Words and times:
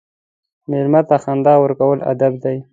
مېلمه 0.69 1.01
ته 1.09 1.15
خندا 1.23 1.53
ورکول 1.59 1.99
ادب 2.11 2.33
دی. 2.43 2.57